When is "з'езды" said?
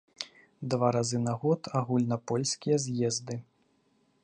2.87-3.35